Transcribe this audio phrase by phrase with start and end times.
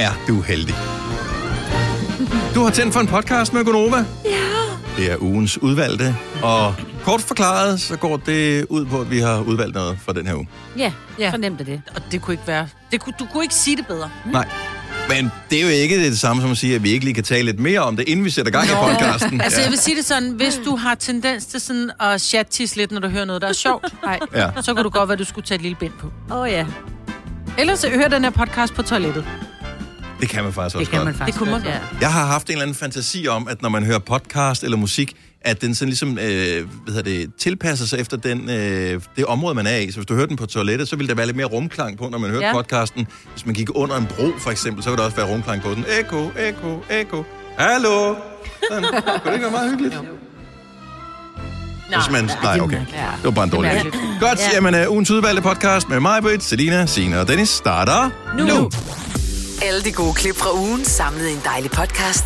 [0.00, 0.74] er du heldig.
[2.54, 3.96] Du har tændt for en podcast med Gonova.
[4.24, 4.30] Ja.
[4.96, 9.40] Det er ugens udvalgte, og kort forklaret, så går det ud på, at vi har
[9.40, 10.48] udvalgt noget for den her uge.
[10.76, 11.30] Ja, Ja.
[11.30, 11.82] så nemt er det.
[11.96, 12.68] Og det kunne ikke være...
[12.92, 14.10] Det kunne, du kunne ikke sige det bedre.
[14.32, 14.48] Nej.
[15.08, 17.24] Men det er jo ikke det samme som at sige, at vi ikke lige kan
[17.24, 19.40] tale lidt mere om det, inden vi sætter gang i podcasten.
[19.40, 22.90] Altså, jeg vil sige det sådan, hvis du har tendens til sådan at chat lidt,
[22.92, 24.50] når du hører noget, der er sjovt, nej, Ja.
[24.60, 26.06] så kunne du godt være, at du skulle tage et lille bind på.
[26.30, 26.66] Åh oh, ja,
[27.58, 29.24] Ellers så hør den her podcast på toilettet.
[30.20, 31.06] Det kan man faktisk det også kan godt.
[31.06, 31.80] man faktisk Det kunne man godt, ja.
[32.00, 35.16] Jeg har haft en eller anden fantasi om, at når man hører podcast eller musik,
[35.40, 39.54] at den sådan ligesom øh, hvad hedder det, tilpasser sig efter den, øh, det område,
[39.54, 39.90] man er i.
[39.90, 42.08] Så hvis du hører den på toilettet, så vil der være lidt mere rumklang på,
[42.08, 42.52] når man hører ja.
[42.52, 43.06] Podcasten.
[43.32, 45.70] Hvis man gik under en bro, for eksempel, så vil der også være rumklang på
[45.70, 45.84] den.
[46.00, 47.24] Eko, eko, eko.
[47.58, 48.14] Hallo?
[48.70, 48.82] Sådan.
[48.82, 49.94] Kunne det ikke være meget hyggeligt?
[51.96, 52.80] Hvis man, nej, okay.
[52.80, 54.20] Det var bare en dårlig idé.
[54.20, 54.54] Godt, ja.
[54.54, 58.44] jamen uh, ugens udvalgte podcast med mig, Britt, Selina, Sina og Dennis starter nu.
[58.44, 58.70] nu.
[59.62, 62.24] Alle de gode klip fra ugen samlet i en dejlig podcast.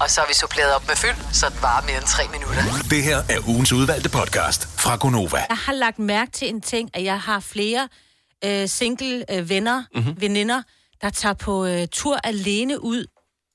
[0.00, 2.62] Og så har vi suppleret op med fyld, så det varer mere end tre minutter.
[2.90, 5.36] Det her er ugens udvalgte podcast fra Gonova.
[5.48, 7.88] Jeg har lagt mærke til en ting, at jeg har flere
[8.44, 10.20] øh, single øh, venner, mm-hmm.
[10.20, 10.62] veninder,
[11.02, 13.06] der tager på øh, tur alene ud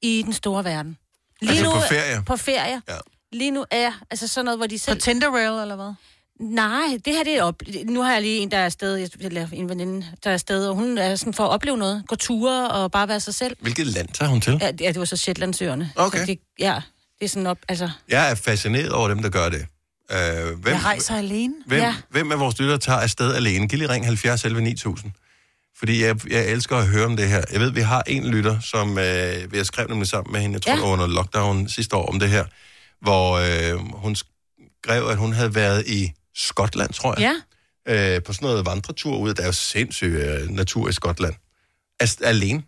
[0.02, 0.97] i den store verden.
[1.41, 2.23] Altså på ferie?
[2.25, 2.81] På ferie.
[2.89, 2.97] Ja.
[3.31, 5.02] Lige nu er altså sådan noget, hvor de På selv...
[5.02, 5.93] Tinder Rail, eller hvad?
[6.39, 7.61] Nej, det her det er op.
[7.85, 10.75] Nu har jeg lige en, der er afsted, eller en veninde, der er afsted, og
[10.75, 12.03] hun er sådan for at opleve noget.
[12.07, 13.57] Gå ture og bare være sig selv.
[13.61, 14.57] Hvilket land tager hun til?
[14.61, 15.91] Ja, det, ja, det var så Shetlandsøerne.
[15.95, 16.19] Okay.
[16.19, 16.81] Så det, ja,
[17.19, 17.89] det er sådan op, altså...
[18.09, 19.65] Jeg er fascineret over dem, der gør det.
[20.11, 21.53] Uh, hvem, Jeg rejser alene.
[21.65, 21.95] hvem, ja.
[22.09, 23.67] Hvem af vores lyttere tager afsted alene?
[23.67, 25.11] Giv lige ring 70 11 9000.
[25.79, 27.41] Fordi jeg, jeg elsker at høre om det her.
[27.51, 30.59] Jeg ved, vi har en lytter, som øh, vi har skrevet nemlig sammen med hende,
[30.65, 30.93] jeg tror, ja.
[30.93, 32.45] under lockdown sidste år om det her,
[33.01, 37.19] hvor øh, hun skrev, at hun havde været i Skotland, tror jeg.
[37.22, 37.33] Ja,
[37.88, 39.33] Øh, på sådan noget vandretur ud.
[39.33, 41.33] Der er jo sindssyg øh, natur i Skotland.
[41.99, 42.63] Altså, alene.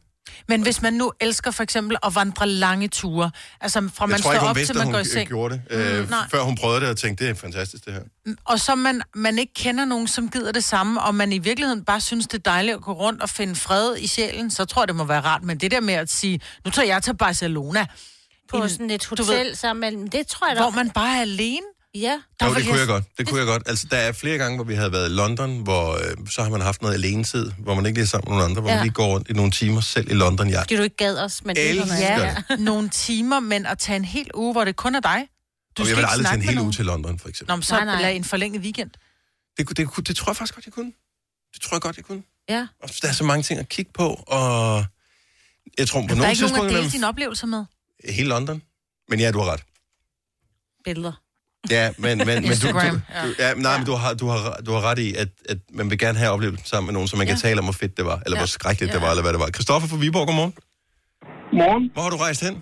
[0.48, 3.32] Men hvis man nu elsker for eksempel at vandre lange ture,
[3.62, 5.00] altså fra man jeg tror står ikke, hun op vidste, til at man hun går
[5.00, 5.62] i seng, gjorde det.
[5.70, 6.20] Øh, nej.
[6.32, 8.02] før hun prøvede det og tænkte, det er fantastisk det her.
[8.46, 11.86] og så man, man ikke kender nogen, som gider det samme, og man i virkeligheden
[11.86, 14.82] bare synes, det er dejligt at gå rundt og finde fred i sjælen, så tror
[14.82, 15.44] jeg, det må være rart.
[15.44, 17.86] Men det der med at sige, nu tager jeg til Barcelona,
[18.50, 20.10] på En- sådan et hotel ved- sammen med...
[20.10, 20.62] Det tror jeg da...
[20.62, 21.66] hvor man bare er alene.
[21.96, 23.04] Ja, Der Jo, det kunne jeg godt.
[23.18, 23.64] Det kunne jeg godt.
[23.66, 26.50] Altså, der er flere gange, hvor vi havde været i London, hvor øh, så har
[26.50, 28.76] man haft noget alenetid, hvor man ikke lige er sammen med nogen andre, hvor ja.
[28.76, 28.80] Ja.
[28.80, 30.50] man lige går rundt i nogle timer selv i London.
[30.50, 32.44] Jeg fordi du ikke gad os, men det er andet.
[32.50, 32.60] det.
[32.70, 35.28] Nogle timer, men at tage en hel uge, hvor det kun er dig.
[35.78, 37.52] Du og jeg vil aldrig snakke en hel uge til London, for eksempel.
[37.52, 38.10] Nå, men så Nej, nej.
[38.10, 38.90] en forlænget weekend.
[39.58, 40.92] Det, kunne- det, kunne- det tror jeg faktisk godt, jeg kunne.
[41.54, 42.24] Det tror jeg godt, jeg kunne.
[42.50, 42.68] Ja.
[42.84, 44.86] Og der er så mange ting at kigge på, og
[45.78, 46.78] jeg tror på Der er nogle ikke nogen at tidspunkter...
[46.78, 47.66] dele dine oplevelser med.
[48.10, 48.62] Hele London.
[49.10, 49.64] Men ja, du har ret.
[50.86, 51.21] Billeder.
[51.70, 54.72] Ja, men, men, men du, du, du, ja, nej, men du har, du, har, du
[54.72, 57.28] har ret i, at, at man vil gerne have oplevelsen sammen med nogen, så man
[57.28, 57.32] ja.
[57.34, 58.42] kan tale om, hvor fedt det var, eller ja.
[58.42, 58.96] hvor skrækkeligt ja.
[58.96, 59.50] det var, eller hvad det var.
[59.58, 60.54] Christoffer fra Viborg, godmorgen.
[61.62, 61.84] Morgen.
[61.94, 62.56] Hvor har du rejst hen?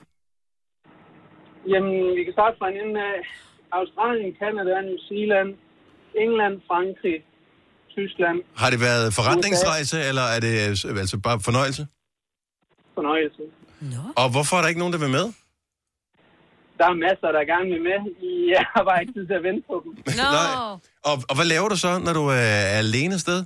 [1.72, 3.18] Jamen, vi kan starte fra en ende af
[3.80, 5.50] Australien, Kanada, New Zealand,
[6.24, 7.18] England, Frankrig,
[7.96, 8.38] Tyskland.
[8.62, 11.84] Har det været forretningsrejse, eller er det øh, altså bare fornøjelse?
[12.98, 13.44] Fornøjelse.
[14.22, 15.26] Og hvorfor er der ikke nogen, der vil med?
[16.80, 18.00] Der er masser, der gerne vil med.
[18.56, 19.92] Jeg har bare ikke tid til at vente på dem.
[20.20, 20.28] Nå.
[20.38, 20.54] Nej.
[21.10, 23.40] Og, og hvad laver du så, når du øh, er alene sted?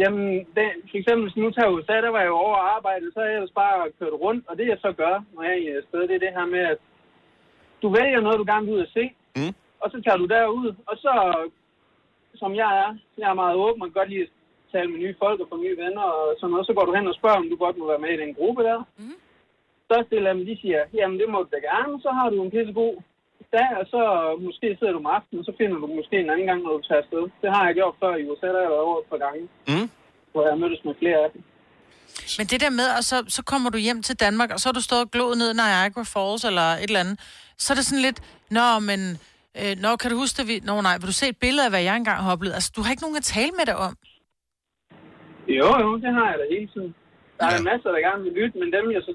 [0.00, 0.26] Jamen,
[0.56, 3.18] det, for eksempel, hvis nu tager USA, der var jeg jo over at arbejde, så
[3.20, 4.42] har jeg ellers bare kørt rundt.
[4.48, 6.62] Og det jeg så gør, når jeg er i sted, det er det her med,
[6.72, 6.78] at
[7.82, 9.04] du vælger noget, du gerne vil ud at se.
[9.38, 9.54] Mm.
[9.82, 11.12] Og så tager du derud, og så,
[12.40, 14.32] som jeg er, jeg er meget åben og godt lide at
[14.72, 16.66] tale med nye folk og få nye venner og sådan noget.
[16.66, 18.62] Så går du hen og spørger, om du godt må være med i den gruppe
[18.68, 18.78] der.
[18.98, 19.18] Mm.
[19.88, 22.50] Størstedelen af dem, de siger, jamen det må du da gerne, så har du en
[22.54, 22.94] pisse god
[23.56, 24.00] dag, og så
[24.46, 26.82] måske sidder du om aftenen, og så finder du måske en anden gang, når du
[26.88, 27.22] tager afsted.
[27.42, 29.42] Det har jeg gjort før i USA, der har jeg været over et par gange,
[29.70, 29.86] Mm.
[30.32, 31.42] hvor jeg har mødtes med flere af dem.
[32.38, 34.76] Men det der med, og så, så kommer du hjem til Danmark, og så har
[34.78, 37.16] du stået og glået ned i Niagara Falls eller et eller andet,
[37.64, 38.18] så er det sådan lidt,
[38.58, 39.00] nå, men,
[39.60, 40.44] øh, nå, kan du huske det?
[40.50, 40.54] Vi...
[40.68, 42.54] Nå, nej, vil du se et billede af, hvad jeg engang har oplevet?
[42.58, 43.92] Altså, du har ikke nogen at tale med dig om.
[45.58, 46.92] Jo, jo, det har jeg da hele tiden.
[47.38, 47.62] Der er ja.
[47.70, 49.12] masser, der gerne vil lytte, men dem, jeg så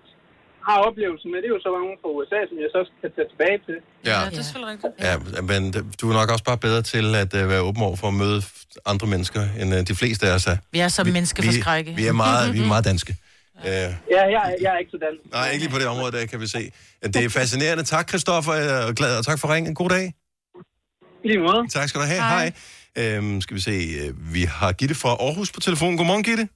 [0.67, 3.27] har oplevelser med, det er jo så mange fra USA, som jeg så kan tage
[3.33, 3.77] tilbage til.
[4.09, 4.17] Ja.
[4.31, 4.93] det er selvfølgelig rigtigt.
[5.07, 5.13] ja,
[5.51, 8.07] men det- du er nok også bare bedre til at uh, være åben over for
[8.13, 8.39] at møde
[8.91, 10.57] andre mennesker, end uh, de fleste af os er.
[10.75, 11.89] Vi er så menneskeforskrække.
[11.91, 13.11] Vi, vi, er meget, vi er meget danske.
[13.59, 15.17] Uh, Ja, jeg, er- jeg er ikke sådan.
[15.31, 16.71] nej, ikke lige på det område, der kan vi se.
[17.03, 17.83] Det er fascinerende.
[17.83, 19.75] Tak, Christoffer, er glad, og tak for ringen.
[19.75, 20.13] God dag.
[21.25, 21.67] Lige måde.
[21.69, 22.21] Tak skal du have.
[22.21, 22.51] Hej.
[22.97, 23.17] Hej.
[23.17, 25.97] Øhm, skal vi se, øh, vi har Gitte fra Aarhus på telefonen.
[25.97, 26.47] Godmorgen, Gitte.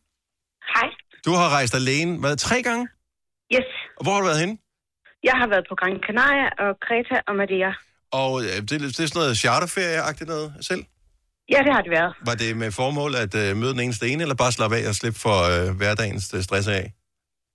[0.76, 0.90] Hej.
[1.26, 2.88] Du har rejst alene, hvad, tre gange?
[3.56, 3.70] Yes.
[3.98, 4.56] Og hvor har du været henne?
[5.30, 7.74] Jeg har været på Gran Canaria og Kreta og Madeira.
[8.22, 10.84] Og øh, det, det er sådan noget charterferie-agtigt noget selv?
[11.54, 12.12] Ja, det har det været.
[12.30, 14.96] Var det med formål at øh, møde den eneste ene, eller bare slappe af og
[15.02, 16.86] slippe for øh, hverdagens øh, stress af?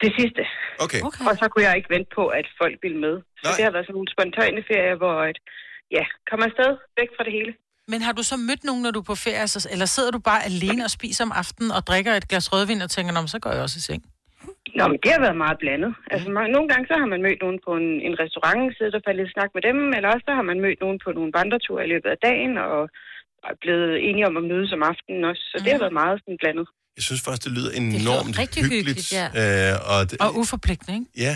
[0.02, 0.42] Det sidste.
[0.84, 1.00] Okay.
[1.08, 1.24] Okay.
[1.28, 3.14] Og så kunne jeg ikke vente på, at folk ville med.
[3.42, 3.56] Så Nej.
[3.56, 5.38] det har været sådan nogle spontane ferier, hvor et,
[5.96, 7.52] ja, kommer afsted væk fra det hele.
[7.92, 10.18] Men har du så mødt nogen, når du er på ferie, altså, eller sidder du
[10.18, 13.38] bare alene og spiser om aftenen og drikker et glas rødvin og tænker, Nå, så
[13.38, 14.02] går jeg også i seng?
[14.78, 15.92] Nå, men det har været meget blandet.
[16.12, 19.02] Altså, man, nogle gange så har man mødt nogen på en, en restaurant, siddet og
[19.06, 21.80] faldet i snak med dem, eller også så har man mødt nogen på nogle vandreture
[21.86, 22.80] i løbet af dagen, og
[23.50, 25.42] er blevet enige om at mødes om aftenen også.
[25.50, 26.66] Så det har været meget sådan blandet.
[26.96, 29.08] Jeg synes faktisk, det lyder lyder enormt rigtig hyggeligt.
[29.12, 31.24] hyggeligt, øh, og det, Og uforpligtende, ikke?
[31.26, 31.34] ja,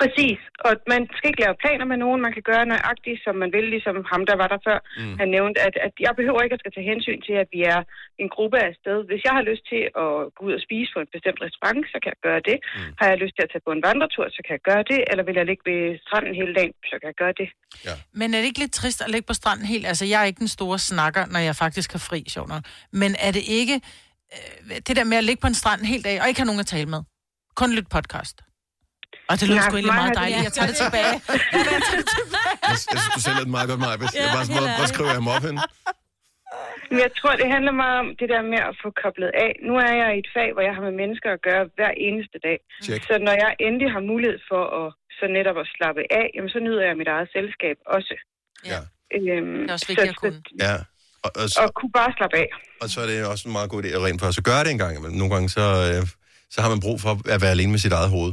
[0.00, 0.40] Præcis.
[0.66, 2.20] Og man skal ikke lave planer med nogen.
[2.26, 4.78] Man kan gøre nøjagtigt, som man vil, ligesom ham, der var der før.
[5.00, 5.16] Mm.
[5.20, 7.80] Han nævnte, at, at jeg behøver ikke at skal tage hensyn til, at vi er
[8.22, 8.96] en gruppe af sted.
[9.08, 11.96] Hvis jeg har lyst til at gå ud og spise på en bestemt restaurant, så
[12.02, 12.56] kan jeg gøre det.
[12.62, 12.92] Mm.
[13.00, 15.00] Har jeg lyst til at tage på en vandretur, så kan jeg gøre det.
[15.10, 17.48] Eller vil jeg ligge ved stranden hele dagen, så kan jeg gøre det.
[18.20, 19.86] Men er det ikke lidt trist at ligge på stranden helt?
[19.90, 22.62] Altså, jeg er ikke den store snakker, når jeg faktisk har fri, sjov nok.
[23.02, 23.76] Men er det ikke
[24.34, 26.64] øh, det der med at ligge på en strand helt af, og ikke have nogen
[26.66, 27.00] at tale med?
[27.60, 28.36] Kun lidt podcast.
[29.30, 30.42] Og det lyder Nej, sgu egentlig meget dejligt.
[30.48, 31.14] Jeg tager det tilbage.
[32.68, 33.90] jeg, jeg synes, du selv er et meget godt mig.
[33.94, 34.00] Jeg
[34.36, 35.56] bare sådan, hvor, hvor skriver jeg mig op hen?
[36.90, 39.50] Men jeg tror, det handler meget om det der med at få koblet af.
[39.68, 42.36] Nu er jeg i et fag, hvor jeg har med mennesker at gøre hver eneste
[42.46, 42.58] dag.
[42.86, 43.00] Check.
[43.08, 44.86] Så når jeg endelig har mulighed for at
[45.18, 48.14] så netop at slappe af, jamen, så nyder jeg mit eget selskab også.
[48.72, 48.80] Ja.
[49.16, 50.38] Øhm, Det er også vigtigt at kunne.
[50.66, 50.74] Ja.
[51.24, 52.48] Og, og, Og kunne bare slappe af.
[52.82, 54.70] og så er det også en meget god idé at rent faktisk at gøre det
[54.76, 54.94] en gang.
[55.04, 56.02] Men nogle gange, så, øh,
[56.54, 58.32] så har man brug for at være alene med sit eget hoved.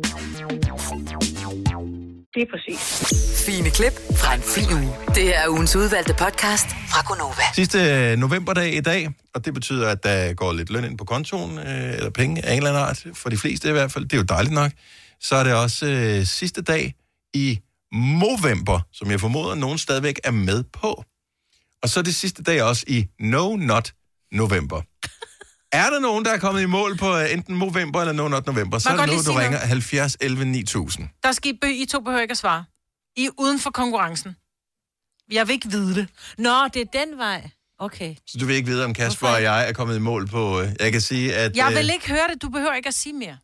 [2.33, 2.81] Det er præcis.
[3.45, 4.95] Fine klip fra en fin uge.
[5.15, 7.45] Det er ugens udvalgte podcast fra Gonova.
[7.55, 11.05] Sidste øh, novemberdag i dag, og det betyder, at der går lidt løn ind på
[11.05, 14.03] kontoen, øh, eller penge af en eller anden art, for de fleste i hvert fald.
[14.03, 14.71] Det er jo dejligt nok.
[15.19, 16.93] Så er det også øh, sidste dag
[17.33, 17.59] i
[17.91, 21.03] november, som jeg formoder, nogen stadigvæk er med på.
[21.83, 23.93] Og så er det sidste dag også i No Not
[24.31, 24.81] November.
[25.73, 28.45] Er der nogen, der er kommet i mål på uh, enten november eller No Not
[28.45, 31.07] November, så er det nu, du ringer 70 11 9000.
[31.23, 32.63] Der skal I bø, I to behøver ikke at svare.
[33.17, 34.35] I er uden for konkurrencen.
[35.31, 36.07] Jeg vil ikke vide det.
[36.37, 37.49] Nå, det er den vej.
[37.79, 38.15] Okay.
[38.27, 40.59] Så du vil ikke vide, om Kasper og jeg er kommet i mål på...
[40.61, 41.57] Uh, jeg kan sige, at...
[41.57, 42.41] Jeg øh, vil ikke høre det.
[42.41, 43.37] Du behøver ikke at sige mere.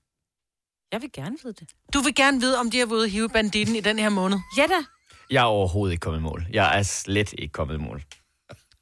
[0.91, 1.69] Jeg vil gerne vide det.
[1.93, 4.09] Du vil gerne vide, om de har været ude at hive banditten i den her
[4.09, 4.37] måned.
[4.57, 4.83] Ja da.
[5.29, 6.45] Jeg er overhovedet ikke kommet i mål.
[6.53, 8.03] Jeg er slet ikke kommet i mål.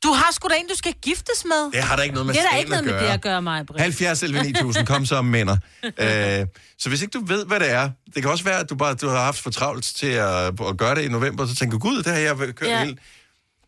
[0.03, 1.71] Du har sgu da en, du skal giftes med.
[1.71, 3.03] Det har der ikke noget med Det er der ikke noget at med gøre.
[3.03, 3.81] det at gøre, mig, Britt.
[3.81, 5.57] 70 11 9000, kom så mænder.
[5.83, 6.45] øh,
[6.77, 8.93] så hvis ikke du ved, hvad det er, det kan også være, at du bare
[8.95, 11.79] du har haft for travlt til at, at gøre det i november, så tænker du,
[11.79, 12.83] gud, det har jeg kørt ja.
[12.83, 12.99] Helt.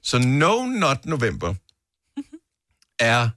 [0.04, 1.54] Så No Not November
[3.00, 3.30] er,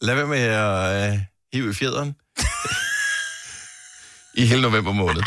[0.00, 1.18] lad være med at øh,
[1.52, 2.14] hive i fjederen
[4.42, 5.22] i hele november måned.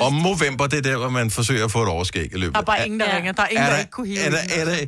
[0.00, 2.54] Og november, det er der, hvor man forsøger at få et overskæg i løbet.
[2.54, 3.32] Der er bare ingen, der ringer.
[3.32, 4.86] Der er ingen, er der der, ikke kunne hive er der, er der,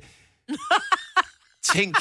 [1.72, 1.96] Tænk,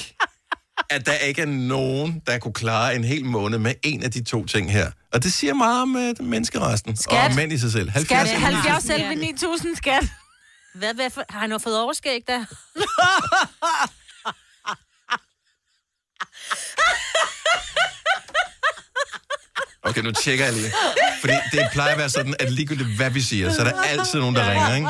[0.90, 4.24] at der ikke er nogen, der kunne klare en hel måned med en af de
[4.24, 4.92] to ting her.
[5.14, 6.98] Og det siger meget om uh, menneskeresten.
[6.98, 7.18] Skat.
[7.18, 7.90] Og om mænd i sig selv.
[7.90, 10.04] Skat, 70 70 selv 9000 skat.
[10.76, 12.46] Hvad, hvad for, har han jo fået overskæg der?
[19.84, 20.72] Okay, nu tjekker jeg lige.
[21.22, 24.20] Fordi det plejer at være sådan, at ligegyldigt hvad vi siger, så er der altid
[24.20, 24.90] nogen, der ringer, ikke?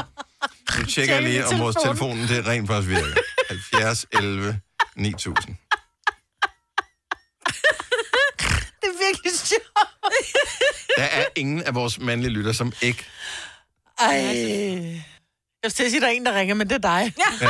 [0.79, 3.21] Nu tjekker jeg lige, om vores telefonen det rent faktisk virker.
[3.49, 4.59] 70 11
[4.95, 5.55] 9000.
[8.81, 9.63] Det er virkelig sjovt.
[10.97, 13.05] Der er ingen af vores mandlige lytter, som ikke...
[13.99, 14.15] Ej.
[15.63, 17.13] Jeg at sige, at der er en, der ringer, men det er dig.
[17.41, 17.47] Ja.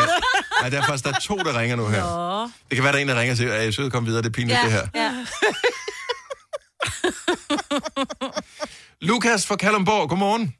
[0.61, 2.01] Nej, der er faktisk der er to, der ringer nu her.
[2.01, 2.51] Nå.
[2.69, 4.21] Det kan være, der er en, der ringer og siger, at jeg søger komme videre,
[4.21, 4.87] det er pinligt, det her.
[4.95, 5.25] ja.
[9.07, 10.55] Lukas fra Kalundborg, godmorgen.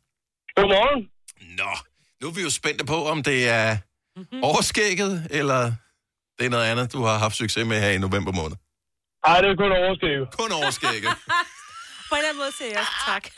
[0.56, 1.10] Godmorgen.
[1.58, 1.78] Nå,
[2.22, 3.78] nu er vi jo spændte på, om det er
[4.44, 5.72] overskægget, eller
[6.40, 8.58] det er noget andet, du har haft succes med her i november måned.
[9.28, 10.28] Nej, det er kun overskægget.
[10.40, 11.12] Kun overskægget.
[12.10, 13.24] På en eller anden måde siger jeg også tak.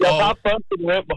[0.00, 1.16] Jeg tabte først i november.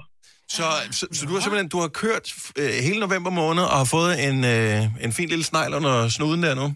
[0.50, 3.86] Så, så, så du har simpelthen du har kørt øh, hele november måned og har
[3.86, 6.76] fået en, øh, en fin lille snegl under snuden der nu?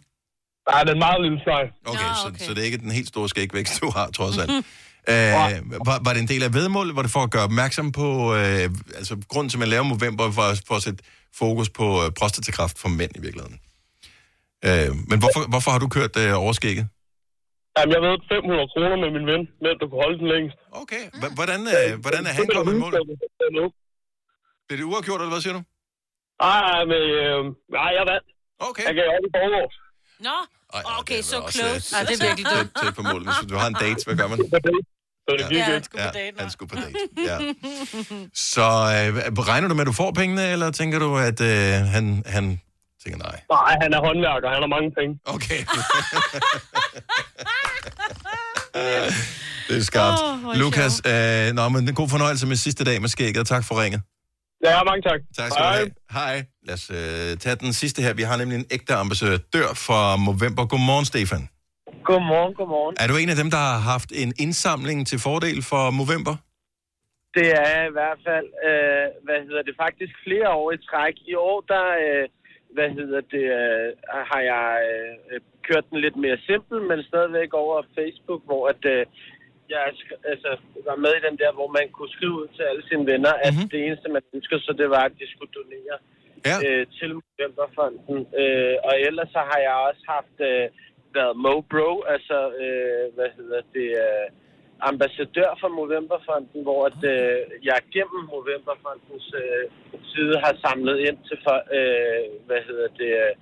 [0.69, 1.67] Nej, det er en meget lille snegl.
[1.85, 2.39] Okay, Nå, okay.
[2.39, 4.51] Så, så det er ikke den helt store skægvækst, du har, trods alt.
[5.09, 5.33] øh,
[5.87, 6.95] var, var det en del af vedmålet?
[6.95, 8.07] Var det for at gøre opmærksom på...
[8.35, 11.03] Øh, altså, grunden til, at man laver november, for, for at sætte
[11.41, 13.57] fokus på øh, prostatakræft for mænd i virkeligheden.
[14.67, 16.85] Øh, men hvorfor, hvorfor har du kørt øh, overskægget?
[17.77, 20.57] Jamen, jeg ved 500 kroner med min ven, med at du kunne holde den længst.
[20.81, 21.03] Okay.
[21.21, 22.93] H- hvordan, øh, hvordan er han kommet i mål?
[24.67, 25.61] Blev det uafgjort, eller hvad siger du?
[26.47, 27.39] Nej, men øh,
[27.77, 28.27] nej, jeg vandt.
[28.69, 28.83] Okay.
[28.87, 29.75] Jeg gav op i forgårs.
[30.27, 30.37] Nå,
[30.99, 31.85] okay, så Også, close.
[31.95, 32.71] øh, Ej, det er virkelig tæt, dumt.
[32.81, 33.21] tæt på mål.
[33.27, 34.37] Hvis du har en date, hvad gør man?
[35.39, 36.93] Ja, Ja, han skulle på date, han skulle på date.
[37.29, 37.37] Ja.
[38.33, 42.23] Så øh, regner du med, at du får pengene, eller tænker du, at øh, han,
[42.25, 42.61] han
[43.03, 43.41] tænker nej?
[43.51, 45.19] Nej, han er håndværker, han har mange penge.
[45.25, 45.59] Okay.
[49.69, 50.21] det er skarpt.
[50.45, 53.47] Oh, Lukas, øh, nå, men god fornøjelse med sidste dag med skægget.
[53.47, 54.01] Tak for ringet.
[54.65, 55.19] Ja, mange tak.
[55.37, 55.91] Tak skal du have.
[56.11, 56.45] Hej.
[56.67, 58.13] Lad os øh, tage den sidste her.
[58.13, 60.65] Vi har nemlig en ægte ambassadør fra Movember.
[60.65, 61.49] Godmorgen, Stefan.
[62.09, 62.95] Godmorgen, godmorgen.
[63.03, 66.35] Er du en af dem, der har haft en indsamling til fordel for Movember?
[67.37, 71.15] Det er i hvert fald, øh, hvad hedder det, faktisk flere år i træk.
[71.31, 72.25] I år, der, øh,
[72.75, 73.87] hvad hedder det, øh,
[74.31, 74.67] har jeg
[75.31, 79.05] øh, kørt den lidt mere simpel, men stadigvæk over Facebook, hvor at, øh,
[79.73, 79.81] jeg
[80.31, 80.51] altså,
[80.89, 83.53] var med i den der, hvor man kunne skrive ud til alle sine venner, at
[83.53, 83.55] Mhm.
[83.55, 83.69] mm-hmm.
[83.73, 85.97] det eneste, man ønskede, så det var, at de skulle donere
[86.49, 86.55] ja.
[86.65, 88.19] øh, til Novemberfonden.
[88.41, 90.65] Øh, og ellers så har jeg også haft øh,
[91.17, 94.27] været MoBro, altså, øh, hvad hedder det, øh,
[94.91, 97.39] ambassadør for Movemberfonden, hvor at, øh,
[97.69, 99.63] jeg gennem Movemberfondens øh,
[100.13, 103.33] side har samlet ind til, for, øh, hvad hedder det, øh,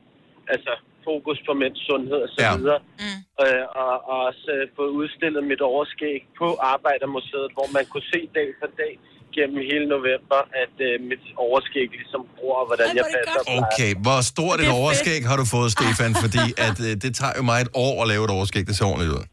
[0.53, 0.71] altså
[1.03, 2.57] fokus på mænds sundhed og så Ja.
[2.57, 2.81] videre.
[3.03, 3.19] Mm.
[3.43, 8.21] Øh, og, og også øh, fået udstillet mit overskæg på Arbejdermuseet, hvor man kunne se
[8.37, 8.93] dag for dag
[9.37, 14.19] gennem hele november, at øh, mit overskæg ligesom bruger, hvordan jeg passer på Okay, hvor
[14.33, 14.81] stort Det et er fedt.
[14.81, 16.11] overskæg har du fået, Stefan?
[16.25, 18.85] Fordi at, øh, det tager jo mig et år at lave et overskæg, det ser
[18.91, 19.23] ordentligt ud.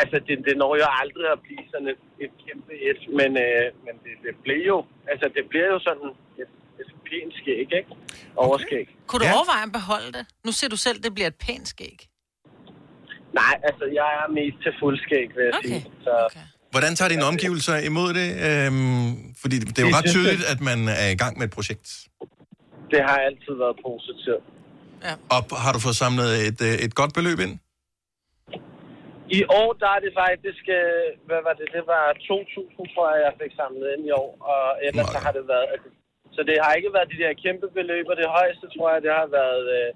[0.00, 3.64] Altså, det, det når jo aldrig at blive sådan et, et kæmpe et, men, øh,
[3.86, 4.78] men det, det blev jo,
[5.12, 6.08] altså det bliver jo sådan
[6.42, 6.50] et,
[6.80, 7.90] et pænt skæg, ikke?
[8.44, 8.86] Overskæg.
[9.08, 9.34] Kunne du ja.
[9.36, 10.24] overveje at beholde det?
[10.46, 11.98] Nu ser du selv, det bliver et pænt skæg.
[13.40, 15.68] Nej, altså jeg er mest til fuldskæg, vil jeg okay.
[15.68, 15.82] sige.
[16.06, 16.46] Så, okay.
[16.74, 18.28] Hvordan tager dine omgivelser imod det?
[18.46, 19.08] Øhm,
[19.42, 21.88] fordi det er jo ret tydeligt, at man er i gang med et projekt.
[22.92, 24.44] Det har altid været positivt.
[25.34, 27.54] Og har du fået samlet et, øh, et godt beløb ind?
[29.38, 33.18] I år, der er det faktisk, øh, hvad var det, det var 2.000, tror jeg,
[33.26, 35.68] jeg fik samlet ind i år, og ellers så har det været,
[36.36, 39.12] så det har ikke været de der kæmpe beløb, og det højeste, tror jeg, det
[39.20, 39.88] har været øh,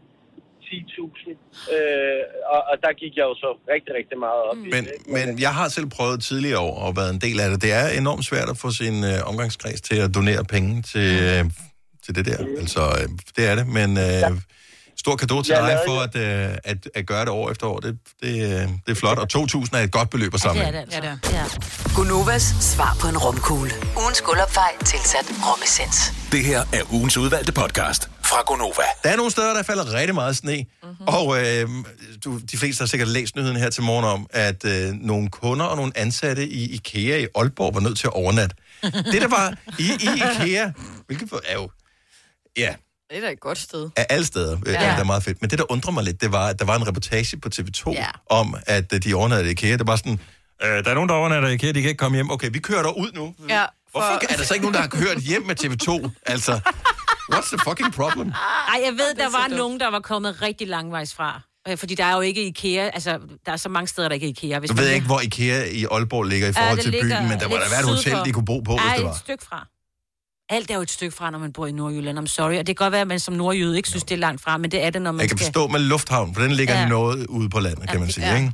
[0.72, 2.22] 10.000, øh,
[2.54, 4.92] og, og der gik jeg jo så rigtig, rigtig meget op i Men, det.
[5.16, 7.62] men jeg har selv prøvet tidligere år og været en del af det.
[7.62, 11.44] Det er enormt svært at få sin øh, omgangskreds til at donere penge til, øh,
[12.04, 12.38] til det der.
[12.62, 14.22] Altså, øh, det er det, men øh,
[15.04, 17.80] stor kado til Jeg dig for at, øh, at, at gøre det år efter år.
[17.80, 20.66] Det, det, øh, det er flot, og 2.000 er et godt beløb at samle.
[20.66, 20.76] ind.
[20.76, 21.00] altså.
[21.02, 21.94] Ja, det er.
[21.94, 23.70] Gunovas svar på en romkugle.
[24.02, 26.12] Ugens guldopfej tilsat romessens.
[26.32, 28.82] Det her er ugens udvalgte podcast fra Gonova.
[29.04, 30.56] Der er nogle steder, der falder rigtig meget sne.
[30.82, 31.06] Mm-hmm.
[31.06, 31.68] Og øh,
[32.24, 35.66] du, de fleste har sikkert læst nyheden her til morgen om, at øh, nogle kunder
[35.66, 38.56] og nogle ansatte i IKEA i Aalborg var nødt til at overnatte.
[38.82, 40.70] det, der var i, i IKEA,
[41.06, 41.70] hvilket er jo...
[42.56, 42.74] Ja,
[43.12, 43.90] Det er da et godt sted.
[43.96, 44.72] af alle steder, ja.
[44.72, 44.78] Ja.
[44.78, 45.40] der er meget fedt.
[45.40, 47.90] Men det, der undrer mig lidt, det var, at der var en reportage på TV2
[47.92, 47.92] Ja.
[48.00, 48.06] ja.
[48.36, 49.76] om, at øh, de overnattede i IKEA.
[49.76, 50.20] Det var sådan,
[50.62, 52.30] øh, der er nogen, der overnatter i IKEA, de kan ikke komme hjem.
[52.30, 53.34] Okay, vi kører der ud nu.
[53.48, 56.10] Ja, Hvorfor er der så ikke nogen, der har kørt hjem med TV2?
[56.26, 56.60] Altså,
[57.32, 58.28] what's the fucking problem?
[58.28, 59.56] Ej, jeg ved, er der var dumt.
[59.56, 61.40] nogen, der var kommet rigtig langvejs fra.
[61.68, 64.26] Øh, Fordi der er jo ikke IKEA, altså, der er så mange steder, der ikke
[64.26, 64.58] er IKEA.
[64.58, 67.18] Hvis Du ved vil- ikke, hvor IKEA i Aalborg ligger i forhold det til ligger
[67.20, 68.24] byen, men der må lidt da være et hotel, for.
[68.24, 69.10] de kunne bo på, hvis Ej, det var.
[69.10, 69.66] et stykke fra.
[70.52, 72.18] Alt er jo et stykke fra, når man bor i Nordjylland.
[72.18, 72.52] I'm sorry.
[72.54, 74.56] Og det kan godt være, at man som nordjyde ikke synes, det er langt fra,
[74.56, 75.46] men det er det, når man Jeg kan skal...
[75.46, 76.80] forstå med Lufthavn, for den ligger Ja.
[76.80, 76.88] ja.
[76.88, 78.52] noget ude på landet, kan man det- sige, ja, ikke?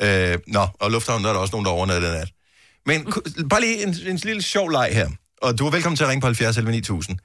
[0.00, 0.32] Ja.
[0.32, 2.28] Øh, nå, og Lufthavn, der er der også nogen, der overnatter den nat.
[2.86, 3.12] Men
[3.50, 5.08] bare lige en, en lille sjov leg her.
[5.42, 7.18] Og du er velkommen til at ringe på 70 11 9000.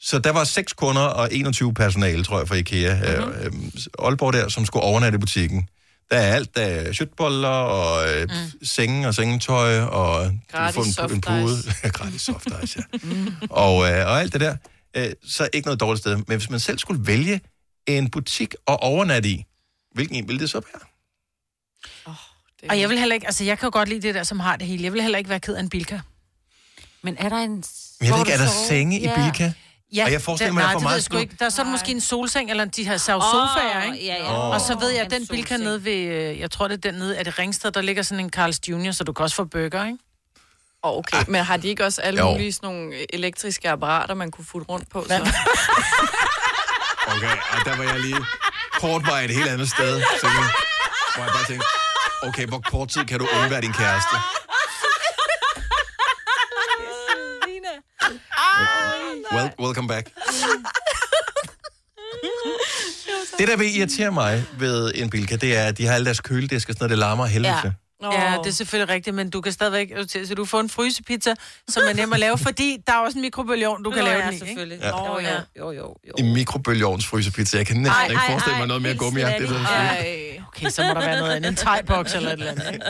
[0.00, 2.94] Så der var seks kunder og 21 personale, tror jeg, fra IKEA.
[2.94, 3.32] Mm-hmm.
[3.40, 5.68] Øh, Aalborg der, som skulle overnatte i butikken.
[6.10, 6.56] Der er alt.
[6.56, 8.66] Der er shitboller og øh, mm.
[8.66, 11.56] senge og sengetøj og du Gratis få en, soft en pude.
[11.98, 12.98] Gratis soft ice, ja.
[13.64, 14.56] og, øh, og alt det der.
[14.96, 16.16] Øh, så ikke noget dårligt sted.
[16.16, 17.40] Men hvis man selv skulle vælge
[17.86, 19.44] en butik at overnatte i,
[19.94, 20.80] hvilken en ville det så være?
[22.68, 24.56] Og jeg vil heller ikke, altså jeg kan jo godt lide det der, som har
[24.56, 24.84] det hele.
[24.84, 26.00] Jeg vil heller ikke være ked af en bilka.
[27.02, 27.50] Men er der en...
[27.50, 27.64] Men
[28.00, 29.52] jeg ved ikke, er der senge i Bilka?
[29.94, 31.20] Ja, Og jeg forestiller der, mig, at jeg får meget jeg skud.
[31.20, 31.36] ikke.
[31.38, 34.06] Der er så måske en solseng, eller de Åh, sofaer, ikke?
[34.06, 34.32] ja, ja.
[34.38, 34.50] Åh.
[34.50, 35.64] Og så ved jeg, at En den bilka solseng.
[35.64, 35.92] nede ved,
[36.32, 38.58] øh, jeg tror det er den nede, er det Ringsted, der ligger sådan en Carl's
[38.68, 39.98] Jr., så du kan også få burger, ikke?
[40.82, 42.30] Oh, okay, men har de ikke også alle Jo.
[42.30, 45.04] mulige sådan nogle elektriske apparater, man kunne futte rundt på?
[45.08, 45.32] Så?
[47.16, 48.16] Okay, og der var jeg lige
[48.80, 50.02] kort var et helt andet sted.
[50.20, 50.42] Så nu,
[51.14, 51.66] hvor jeg bare tænkte,
[52.22, 54.16] okay, hvor kort tid kan du undvære din kæreste?
[59.32, 60.06] Well, welcome back.
[63.38, 66.20] Det, der vil irritere mig ved en Bilka, det er, at de har alle deres
[66.20, 67.74] køledisk og sådan noget, det larmer helvede.
[68.02, 68.20] Til.
[68.20, 69.92] Ja, det er selvfølgelig rigtigt, men du kan stadigvæk,
[70.26, 71.34] så du får en frysepizza,
[71.68, 74.18] som er nem at lave, fordi der er også en mikrobølgeovn, du kan Nå, lave
[74.18, 74.76] ja, den i, selvfølgelig.
[74.76, 74.86] ikke?
[74.86, 75.12] Ja.
[75.12, 75.40] Jo, ja.
[75.58, 76.12] Jo, jo, jo.
[76.18, 77.56] I mikrobølgeovns frysepizza.
[77.56, 79.96] Jeg kan næsten Ej, ikke ej, forestille mig ej, noget mere slet Ej.
[79.96, 80.40] Ej.
[80.48, 81.48] Okay, så må der være noget andet.
[81.48, 82.82] En thai-box eller et eller andet?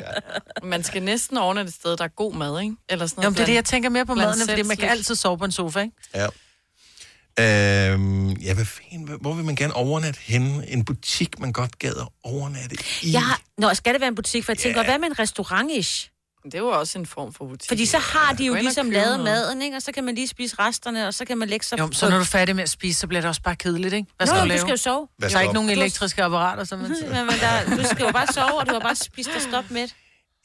[0.62, 2.76] Man skal næsten overnatte et sted, der er god mad, ikke?
[2.88, 3.32] Eller sådan noget.
[3.32, 5.44] men det er det, jeg tænker mere på maden, fordi man kan altid sove på
[5.44, 5.94] en sofa, ikke?
[6.14, 6.26] Ja.
[7.40, 10.68] Øhm, ja, hvad fanden, hvor vil man gerne overnatte henne?
[10.70, 13.12] En butik, man godt gad at overnatte i?
[13.12, 13.40] Jeg har...
[13.58, 14.44] Nå, skal det være en butik?
[14.44, 16.10] For jeg tænker, hvad med en restaurant-ish?
[16.44, 17.68] Det er jo også en form for butik.
[17.68, 19.24] Fordi så har de jo og ligesom lavet noget.
[19.24, 19.76] maden, ikke?
[19.76, 21.78] Og så kan man lige spise resterne, og så kan man lægge sig...
[21.78, 23.94] Jo, så når du er færdig med at spise, så bliver det også bare kedeligt,
[23.94, 24.08] ikke?
[24.16, 24.60] Hvad Nå, skal jo, du du lave?
[24.60, 25.08] skal jo sove.
[25.18, 27.08] Hvad Der er ikke nogen elektriske apparater, som man siger.
[27.14, 29.70] Men, men der, du skal jo bare sove, og du har bare spist og stop
[29.70, 29.88] med.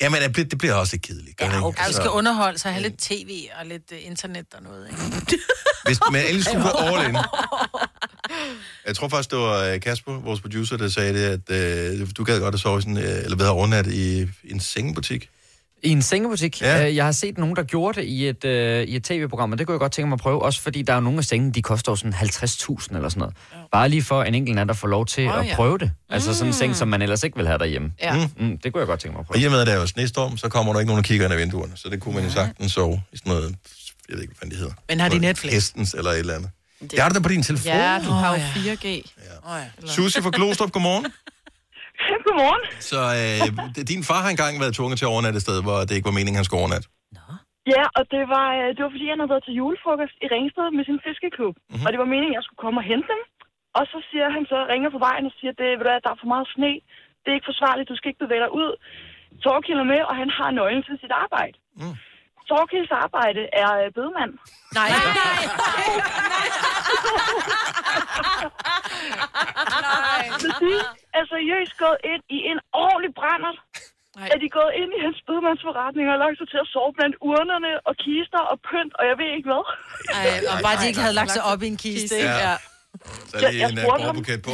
[0.01, 1.39] Jamen, det bliver, det bliver også lidt kedeligt.
[1.39, 1.55] det ikke?
[1.55, 5.37] Ja, Altså, skal underholde sig, have lidt tv og lidt uh, internet og noget, ikke?
[5.85, 7.17] Hvis man ellers skulle gå all in.
[8.87, 12.23] Jeg tror faktisk, det var øh, Kasper, vores producer, der sagde det, at øh, du
[12.23, 15.29] gad godt at sove i sådan, øh, eller ved at overnatte i, i en sengebutik.
[15.83, 16.61] I en sengebutik.
[16.61, 16.77] Ja.
[16.77, 16.95] Ja.
[16.95, 19.67] Jeg har set nogen, der gjorde det i et, øh, i et tv-program, og det
[19.67, 21.53] kunne jeg godt tænke mig at prøve, også fordi der er jo nogle af sengene,
[21.53, 23.35] de koster jo sådan 50.000 eller sådan noget.
[23.71, 25.55] Bare lige for en enkelt nat at få lov til Åh, at ja.
[25.55, 25.91] prøve det.
[26.09, 27.91] Altså sådan en seng, som man ellers ikke vil have derhjemme.
[28.01, 28.27] Ja.
[28.37, 29.41] Mm, det kunne jeg godt tænke mig at Og prøve.
[29.41, 31.25] i og med, at der er jo snestorm, så kommer der ikke nogen, der kigger
[31.25, 31.71] ind ad vinduerne.
[31.75, 33.55] Så det kunne man jo sagtens sove i sådan noget,
[34.09, 34.73] jeg ved ikke, hvad det hedder.
[34.89, 35.53] Men har de Netflix?
[35.53, 36.49] Hestens eller et eller andet.
[36.91, 37.65] Det har du da på din telefon.
[37.71, 38.73] Ja, du har jo Åh, ja.
[38.73, 38.85] 4G.
[39.43, 39.87] Oh, ja.
[39.87, 41.05] Susie fra Glostrup, godmorgen.
[42.25, 42.63] Godmorgen.
[42.91, 45.93] Så øh, din far har engang været tvunget til at overnatte et sted, hvor det
[45.97, 46.87] ikke var meningen, han skulle overnatte.
[47.73, 50.67] Ja, og det var, øh, det var fordi, han havde været til julefrokost i Ringsted
[50.77, 51.55] med sin fiskeklub.
[51.57, 51.85] Mm-hmm.
[51.85, 53.21] Og det var meningen, at jeg skulle komme og hente dem.
[53.77, 56.11] Og så siger han så, ringer på vejen og siger, det, ved du hvad, der
[56.13, 56.73] er for meget sne.
[57.21, 58.71] Det er ikke forsvarligt, du skal ikke bevæge dig ud.
[59.43, 61.57] Torkild er med, og han har nøglen til sit arbejde.
[61.79, 61.95] Mm.
[62.49, 64.31] Torkilds arbejde er øh, bedemand.
[64.79, 65.41] Nej, nej, nej.
[70.63, 70.73] De
[71.17, 73.53] er seriøst gået ind i en ordentlig brænder.
[74.19, 74.27] Nej.
[74.33, 77.71] Er de gået ind i hans bedemandsforretning og lagt sig til at sove blandt urnerne
[77.89, 79.63] og kister og pynt, og jeg ved ikke hvad.
[80.17, 82.39] Ej, og bare de ikke havde lagt sig op i en kiste, ikke?
[82.45, 82.49] Ja.
[82.49, 82.55] Ja.
[83.31, 83.87] Så Jeg- lige jeg en ham.
[83.89, 84.53] gårdbuket på.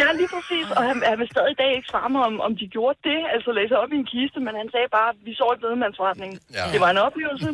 [0.00, 0.66] Ja, lige præcis.
[0.76, 3.18] Og han, han vil stadig i dag ikke svare mig, om, om de gjorde det,
[3.34, 6.30] altså læse op i en kiste, men han sagde bare, at vi så et bedemandsforretning.
[6.58, 6.64] Ja.
[6.72, 7.48] Det var en oplevelse.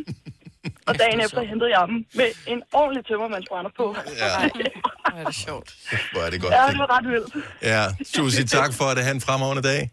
[0.86, 3.96] Og dagen efter hentede jeg dem med en ordentlig tømmermandsbrænder på.
[4.18, 4.48] Ja,
[5.10, 5.74] Hvor er det sjovt.
[6.12, 6.52] hvor er det godt.
[6.54, 7.34] Ja, det var ret vildt.
[7.62, 9.04] Ja, Susie, tak for det.
[9.04, 9.90] Ha' en fremragende dag.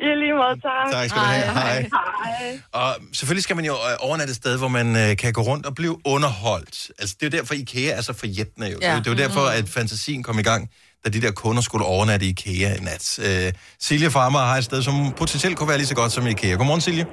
[0.00, 0.86] I lige måde, tak.
[0.92, 1.52] Tak skal du have.
[1.52, 1.88] Hej.
[2.24, 2.60] Hej.
[2.72, 5.66] Og selvfølgelig skal man jo øh, overnatte et sted, hvor man øh, kan gå rundt
[5.66, 6.90] og blive underholdt.
[6.98, 8.78] Altså, det er jo derfor, IKEA er så forjættende jo.
[8.82, 8.96] Ja.
[8.96, 10.70] Det er jo derfor, at fantasien kom i gang,
[11.04, 13.18] da de der kunder skulle overnatte i IKEA i nat.
[13.46, 16.54] Øh, Silje Farmer har et sted, som potentielt kunne være lige så godt som IKEA.
[16.56, 17.06] Godmorgen, Silje.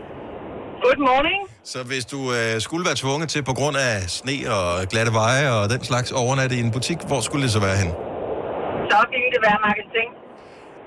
[0.88, 1.40] Good morning.
[1.74, 5.46] Så hvis du øh, skulle være tvunget til, på grund af sne og glatte veje
[5.58, 7.90] og den slags overnatte i en butik, hvor skulle det så være hen?
[8.92, 10.10] Så ville det være marketing.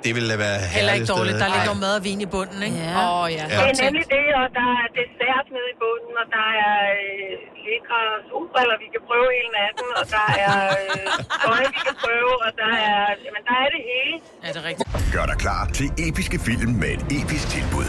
[0.04, 1.37] Det ville da være Heller ikke herligt dårligt.
[1.44, 2.78] Der ligger mad og vin i bunden, ikke?
[2.87, 2.92] Ja.
[3.00, 3.44] Åh, oh, ja.
[3.52, 3.59] Ja.
[3.62, 7.30] Det er nemlig det, og der er dessert nede i bunden, og der er øh,
[7.66, 11.06] lækre solbriller, vi kan prøve hele natten, og der er øh,
[11.44, 14.14] tøj, vi kan prøve, og der er, jamen, der er det hele.
[14.44, 14.87] Ja, det er rigtigt.
[15.16, 17.88] Gør dig klar til episke film med et episk tilbud.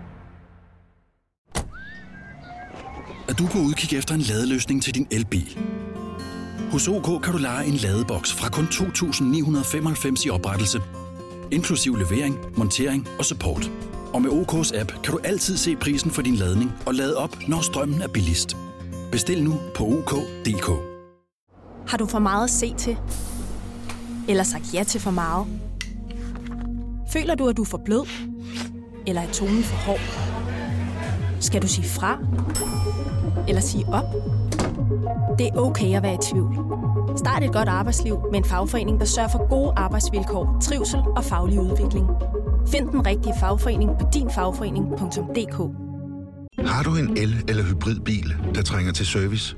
[3.31, 5.59] At du er på udkig efter en ladeløsning til din elbil.
[6.71, 10.81] Hos OK kan du lege en ladeboks fra kun 2.995 i oprettelse,
[11.51, 13.71] inklusiv levering, montering og support.
[14.13, 17.37] Og med OK's app kan du altid se prisen for din ladning og lade op,
[17.47, 18.57] når strømmen er billigst.
[19.11, 20.69] Bestil nu på OK.dk.
[21.87, 22.97] Har du for meget at se til?
[24.27, 25.47] Eller sagt ja til for meget?
[27.13, 28.07] Føler du, at du er for blød?
[29.07, 30.01] Eller er tonen for hård?
[31.39, 32.17] Skal du sige fra?
[33.47, 34.05] Eller sige op?
[35.39, 36.57] Det er okay at være i tvivl.
[37.17, 41.59] Start et godt arbejdsliv med en fagforening, der sørger for gode arbejdsvilkår, trivsel og faglig
[41.59, 42.07] udvikling.
[42.67, 45.57] Find den rigtige fagforening på dinfagforening.dk.
[46.67, 49.55] Har du en el- eller hybridbil, der trænger til service?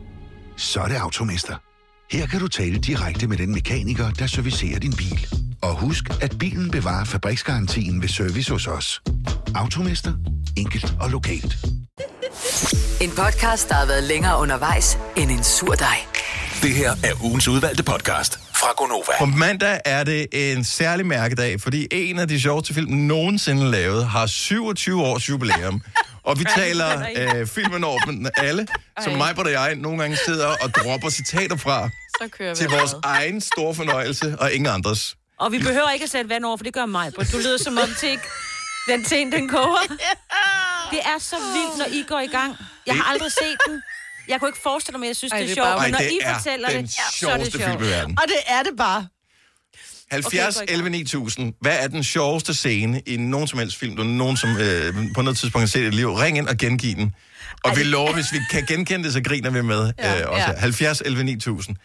[0.58, 1.56] Så er det Automester.
[2.12, 5.28] Her kan du tale direkte med den mekaniker, der servicerer din bil.
[5.62, 9.02] Og husk, at bilen bevarer fabriksgarantien ved service hos os.
[9.56, 10.12] Automester.
[10.58, 11.58] Enkelt og lokalt.
[13.04, 15.98] En podcast, der har været længere undervejs end en sur dej.
[16.62, 19.12] Det her er ugens udvalgte podcast fra Gonova.
[19.20, 24.06] På mandag er det en særlig mærkedag, fordi en af de sjoveste film nogensinde lavet
[24.06, 25.82] har 27 års jubilæum.
[26.28, 28.68] Og vi taler øh, filmen over dem alle,
[29.02, 31.90] som mig og jeg nogle gange sidder og dropper citater fra
[32.22, 33.00] Så kører vi til vores afsted.
[33.04, 35.16] egen store fornøjelse og ingen andres.
[35.40, 37.16] Og vi behøver ikke at sætte vand over, for det gør mig.
[37.16, 38.24] Du lyder som om til ikke
[38.88, 39.82] den ting, den koger.
[40.92, 42.58] Det er så vildt, når I går i gang.
[42.88, 43.82] Jeg har aldrig set den.
[44.28, 45.82] Jeg kunne ikke forestille mig, at jeg synes, Ej, det er sjovt.
[45.82, 47.64] Men når Ej, I er fortæller det, så er det sjovt.
[47.64, 48.18] film i verden.
[48.22, 49.08] Og det er det bare.
[50.12, 51.54] 70 Okay, gå i 11 9000.
[51.62, 55.22] Hvad er den sjoveste scene i nogen som helst film, du nogen som øh, på
[55.22, 56.14] noget tidspunkt har set i dit liv?
[56.14, 57.16] Ring ind og gengiv den.
[57.64, 59.94] Og vi lover, hvis vi kan genkende det, så griner vi med.
[60.00, 60.46] Ja, øh, også.
[60.48, 60.60] Ja.
[60.60, 61.76] 70 11 9000.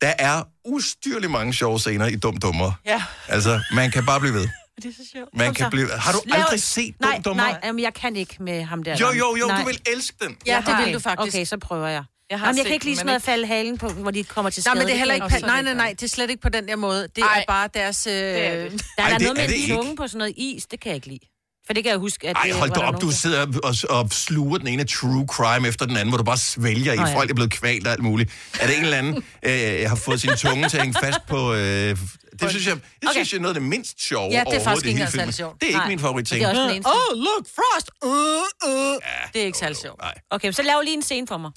[0.00, 2.72] Der er ustyrligt mange sjove scener i Dum Dummer.
[2.86, 3.02] Ja.
[3.28, 4.48] Altså, man kan bare blive ved.
[4.82, 5.28] Det er så sjovt.
[5.36, 5.70] Man Kom kan så.
[5.70, 5.88] blive...
[5.90, 7.42] Har du Lav- aldrig set nej, Dum Dummer?
[7.42, 8.96] Nej, jamen, jeg kan ikke med ham der.
[9.00, 9.60] Jo, jo, jo, nej.
[9.60, 10.36] du vil elske den.
[10.46, 11.34] Ja, det vil du faktisk.
[11.36, 12.04] Okay, så prøver jeg.
[12.30, 14.24] Jeg har Jamen, jeg kan ikke lige sådan noget ikke- falde halen på, hvor de
[14.24, 14.78] kommer til Nej, skade.
[14.78, 15.26] men det er heller ikke...
[15.30, 17.02] jeg Pa- nej, nej, nej, det er slet ikke på den der måde.
[17.16, 17.38] Det Ej.
[17.40, 18.06] er bare deres...
[18.06, 18.12] Øh...
[18.12, 18.82] er det.
[18.96, 20.80] Der er Ej, der det noget med det en tunge på sådan noget is, det
[20.80, 21.18] kan jeg ikke lide.
[21.66, 23.74] For det kan jeg huske, at Ej, det hold da op, du der- sidder og,
[24.02, 26.96] og sluger den ene true crime efter den anden, hvor du bare svælger i.
[26.96, 27.16] Nå ja.
[27.16, 28.30] Folk er blevet kvalt og alt muligt.
[28.60, 31.54] Er det en eller anden, øh, har fået sin tunge til at hænge fast på...
[31.54, 31.96] Øh,
[32.40, 33.12] det synes jeg, det Okay.
[33.12, 35.54] synes jeg er noget af det mindst sjove Ja, det er faktisk ikke særlig sjovt.
[35.60, 35.88] Det er ikke Nej.
[35.88, 36.40] min favorit ting.
[36.40, 36.88] Det er også den eneste.
[36.88, 37.90] Oh, look, Frost!
[38.02, 38.96] Uh, uh.
[39.32, 40.00] Det er ikke særlig sjovt.
[40.00, 40.14] Nej.
[40.30, 41.50] Okay, så lav lige en scene for mig.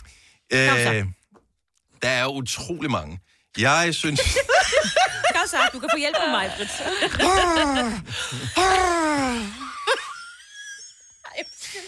[0.54, 1.06] Øh,
[2.02, 3.20] der er utrolig mange.
[3.58, 4.20] Jeg synes...
[5.36, 6.72] Kom så, du kan få hjælp af mig, Britt.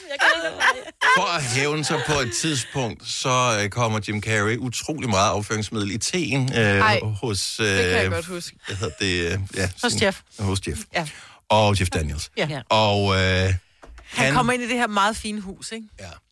[0.09, 0.55] Jeg kan ikke lade.
[1.17, 5.91] For at hævne sig på et tidspunkt, så øh, kommer Jim Carrey utrolig meget afføringsmiddel
[5.91, 7.59] i teen øh, Ej, hos...
[7.59, 8.55] Øh, Det kan jeg godt huske.
[8.67, 9.31] Hvad hedder det?
[9.33, 10.19] Øh, ja, Hos sin- Jeff.
[10.39, 10.79] Hos Jeff.
[10.93, 11.07] Ja.
[11.49, 12.31] Og Jeff Daniels.
[12.37, 12.61] Ja.
[12.69, 13.55] Og øh, Han
[14.07, 15.87] han, kommer ind i det her meget fine hus, ikke?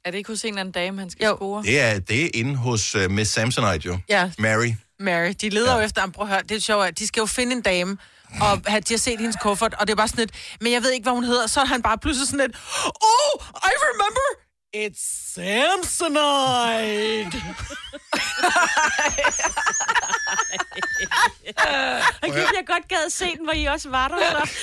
[0.06, 1.36] Er det ikke hos en eller anden dame, han skal Jo.
[1.36, 1.64] score?
[1.64, 3.98] det er, det er inde hos uh, Miss Samsonite jo.
[4.10, 4.32] Ja.
[4.38, 4.72] Mary.
[5.00, 5.34] Mary.
[5.42, 5.78] De leder ja.
[5.80, 6.12] jo efter ham.
[6.12, 7.98] Prøv at høre, det er sjovt, at de skal jo finde en dame,
[8.42, 10.82] og have- de har set hendes kuffert, og det er bare sådan lidt, men jeg
[10.84, 11.48] ved ikke, hvad hun hedder.
[11.48, 14.45] Så er han bare pludselig sådan lidt, oh, I remember,
[14.84, 15.04] it's
[15.36, 17.38] Samsonite.
[22.24, 24.46] Og Gud, jeg godt gad se den, hvor I også var der.
[24.46, 24.60] Så.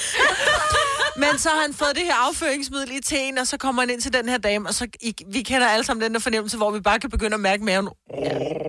[1.20, 4.00] Men så har han fået det her afføringsmiddel i teen, og så kommer han ind
[4.00, 6.70] til den her dame, og så I, vi kender alle sammen den der fornemmelse, hvor
[6.70, 7.88] vi bare kan begynde at mærke maven.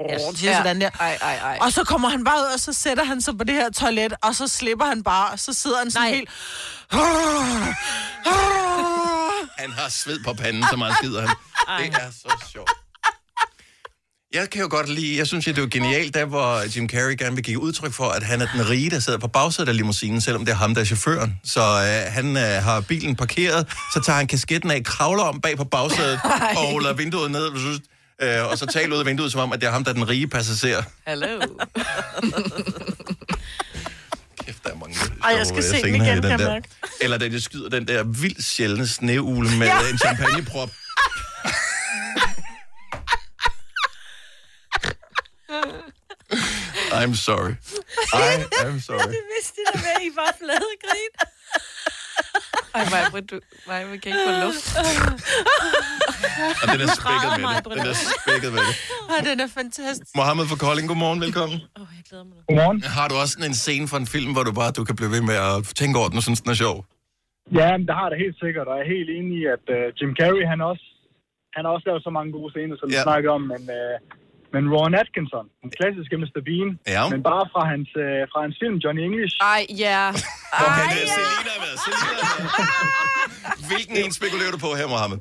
[0.09, 0.57] Ja, siger Ja.
[0.57, 0.89] sådan der.
[0.99, 1.57] Ej, ej, ej.
[1.61, 4.13] Og så kommer han bare ud, og så sætter han sig på det her toilet,
[4.23, 6.15] og så slipper han bare, og så sidder han sådan Nej.
[6.15, 6.29] helt...
[9.57, 11.35] Han har sved på panden, så meget skider han.
[11.79, 12.71] Det er så sjovt.
[14.33, 17.15] Jeg kan jo godt lide, jeg synes, at det jo genialt, der hvor Jim Carrey
[17.17, 19.77] gerne vil give udtryk for, at han er den rige, der sidder på bagsædet af
[19.77, 21.39] limousinen, selvom det er ham, der er chaufføren.
[21.43, 25.57] Så øh, han øh, har bilen parkeret, så tager han kasketten af, kravler om bag
[25.57, 26.19] på bagsædet
[26.57, 27.79] og ruller vinduet ned,
[28.21, 29.95] øh, og så taler ud af vinduet, som om, at det er ham, der er
[29.95, 30.83] den rige passager.
[31.07, 31.27] Hallo.
[34.45, 36.61] Kæft, der er mange Ej, jeg skal se den igen, kan jeg der.
[37.01, 39.89] Eller da de skyder den der vildt sjældne sneugle med Ja.
[39.89, 40.69] en champagneprop.
[46.91, 47.55] I'm sorry.
[48.13, 48.97] I am sorry.
[48.99, 51.13] Det vidste jeg med, I var flade grin.
[52.77, 53.35] Ej, Maja, du,
[53.67, 54.65] Maja, vi kan ikke få luft.
[56.61, 57.63] Og den er spækket med det.
[57.79, 58.75] Den er spækket med det.
[59.13, 60.11] Ej, den er fantastisk.
[60.19, 61.57] Mohammed fra Kolding, godmorgen, velkommen.
[62.47, 62.77] Godmorgen.
[62.97, 65.11] Har du også sådan en scene fra en film, hvor du bare du kan blive
[65.15, 66.77] ved med at tænke over den og synes, den er sjov?
[67.59, 69.85] Ja, men det har det helt sikkert, og jeg er helt enig i, at uh,
[69.97, 70.85] Jim Carrey, han også,
[71.55, 73.03] han har også lavet så mange gode scener, som vi Ja.
[73.09, 73.95] snakker om, men, uh,
[74.53, 76.39] men Ron Atkinson, den klassiske Mr.
[76.47, 77.03] Bean, Ja.
[77.13, 79.33] men bare fra hans, uh, fra hans film Johnny English.
[79.55, 80.01] Ej, ja.
[80.67, 81.73] Okay, det er Selina med.
[81.85, 82.45] Selina med.
[83.69, 85.19] Hvilken en spekulerer du på her, Mohammed?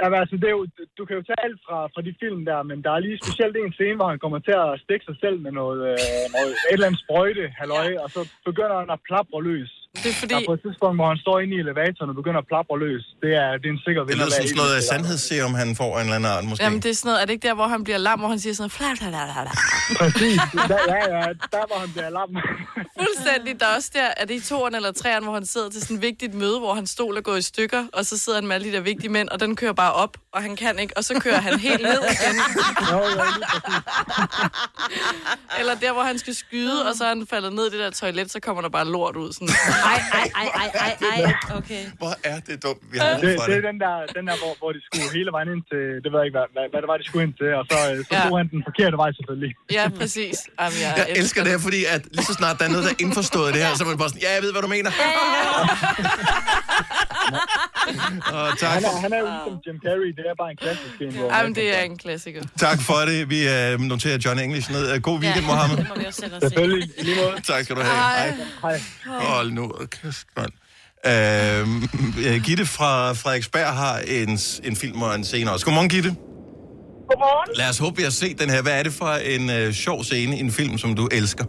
[0.00, 0.64] Jamen, altså, det er jo,
[0.98, 3.54] du kan jo tage alt fra, fra de film der, men der er lige specielt
[3.56, 6.74] en scene, hvor han kommer til at stikke sig selv med noget, øh, noget et
[6.74, 8.00] eller andet sprøjte, halløj, ja.
[8.04, 9.72] og så begynder han at plapre løs.
[10.02, 10.34] Det er fordi...
[10.34, 12.76] Der er på et tidspunkt, hvor han står inde i elevatoren og begynder at plapre
[12.84, 13.04] løs.
[13.22, 14.24] Det er, det er en sikker Det vinder.
[14.26, 16.64] lyder som sådan noget sandhedsserum, han får en eller anden art, måske.
[16.64, 18.40] Jamen, det er sådan noget, er det ikke der, hvor han bliver lam, hvor han
[18.44, 18.72] siger sådan noget...
[18.78, 19.54] "Fla, fla, fla, fla, fla"?
[20.00, 20.38] Præcis.
[20.70, 21.22] Der, ja, ja,
[21.54, 22.30] der var han bliver lam.
[23.02, 23.52] Fuldstændig.
[23.60, 25.96] Der er også der, er det i toeren eller treeren, hvor han sidder til sådan
[25.96, 28.54] et vigtigt møde, hvor hans stol er gået i stykker, og så sidder han med
[28.56, 31.04] alle de der vigtige mænd, og den kører bare op, og han kan ikke, og
[31.04, 32.36] så kører han helt ned igen.
[35.58, 37.90] eller der, hvor han skal skyde, og så er han faldet ned i det der
[37.90, 39.32] toilet, så kommer der bare lort ud.
[39.32, 39.48] Sådan.
[39.90, 40.92] Ej, ej, ej, ej, ej,
[41.26, 41.32] ej.
[41.58, 41.82] Okay.
[42.00, 43.56] Hvor er det dumt, vi har Det, det det.
[43.60, 46.18] er den der, den der hvor, hvor de skulle hele vejen ind til, det ved
[46.20, 48.12] jeg ikke, hvad, hvad, hvad det var, de skulle ind til, og så, øh, så
[48.16, 48.20] Ja.
[48.28, 49.50] tog han den forkerte vej selvfølgelig.
[49.78, 50.36] Ja, præcis.
[50.60, 52.92] Jamen, jeg, Jeg elsker det her, fordi at lige så snart der er noget, der
[52.96, 54.90] er indforstået det her, så er man bare sådan, ja, jeg ved, hvad du mener.
[58.32, 60.94] Og tak, Han er, han er jo ligesom Jim Carrey, det er bare en klassisk
[61.18, 62.42] hvor- Jamen, det er en klassiker.
[62.58, 63.30] tak for det.
[63.30, 63.40] Vi
[63.74, 64.84] uh, noterer John English ned.
[64.96, 65.76] Uh, God weekend, Mohammed.
[65.76, 67.40] Det må vi også sætte os Selvfølgelig, i lige måde.
[67.46, 67.94] Tak skal du have.
[67.96, 68.34] Hej.
[68.62, 68.78] Hej.
[69.06, 70.52] Hold nu, kæft, mand.
[71.12, 71.64] Øh,
[72.46, 74.32] Gitte fra Frederiksberg har en,
[74.68, 75.64] en film og en scene også.
[75.66, 76.10] Godmorgen, Gitte.
[77.08, 77.48] Godmorgen.
[77.60, 78.60] Lad os håbe, vi har set den her.
[78.66, 81.44] Hvad er det for en øh, sjov scene i en film, som du elsker?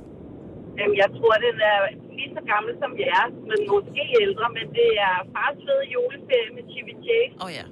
[0.80, 1.80] Jamen, jeg tror, den er
[2.18, 6.52] lige så gammel som vi er, men måske ældre, men det er fars fede juleferie
[6.58, 7.36] med Chevy Chase.
[7.42, 7.66] Åh oh, ja.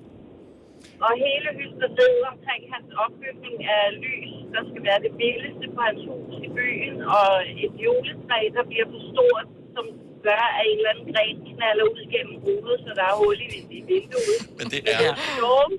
[1.08, 6.02] Og hele hysteriet omkring hans opbygning af lys, der skal være det billigste på hans
[6.10, 7.30] hus i byen, og
[7.66, 9.86] et juletræ, der bliver for stort, som
[10.28, 13.50] gør, at en eller anden gren knaller ud gennem ruden, så der er hul i,
[13.78, 14.40] i vinduet.
[14.58, 15.70] Men det Men den sjove,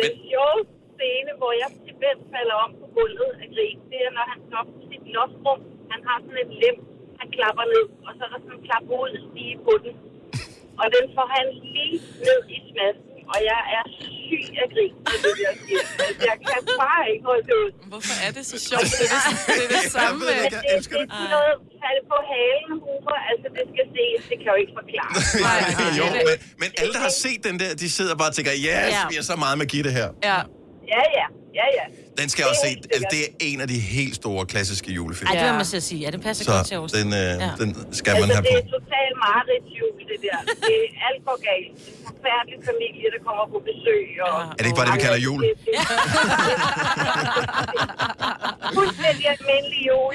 [0.00, 0.60] den sjove
[0.94, 4.62] scene, hvor jeg simpelthen falder om på gulvet af grin, det er, når han står
[4.72, 5.60] på sit loftsrum.
[5.92, 6.76] Han har sådan et lem,
[7.20, 8.84] han klapper ned, og så er der sådan en klap
[9.28, 9.92] stige på den.
[10.80, 15.18] Og den får han lige ned i smasken, og jeg er syg af grin, med
[15.24, 15.82] det der sker.
[16.06, 17.70] Altså, jeg kan bare ikke holde det ud.
[17.92, 18.88] Hvorfor er det så sjovt?
[18.92, 19.22] Det er det,
[19.58, 20.18] det, er det samme.
[20.28, 24.36] Men det, det, det er noget falde på halen humor, altså det skal ses, det
[24.42, 25.12] kan jo ikke forklare.
[26.00, 28.92] jo, men, men alle, der har set den der, de sidder bare og tænker, yes,
[28.96, 29.02] Ja.
[29.10, 30.08] vi er så meget med Gitte her.
[30.30, 30.38] Ja.
[30.94, 31.26] Ja, ja,
[31.60, 31.84] ja, ja.
[32.20, 32.72] Den skal jeg også se.
[32.94, 35.28] Altså, det er en af de helt store klassiske julefilm.
[35.28, 36.00] Ej, det var man at sige.
[36.04, 36.90] Ja, det passer Så godt til os.
[36.98, 37.50] den, øh, Ja.
[37.62, 38.58] den skal man altså, have det på.
[38.66, 40.38] er totalt mareridtsjul, det der.
[40.68, 41.70] Det er alt går galt.
[41.70, 41.74] En
[42.08, 44.04] forfærdelig familie, der kommer på besøg.
[44.26, 45.40] Og, Er det ikke bare det, vi kalder jul?
[48.78, 50.14] Fuldstændig almindelig jul.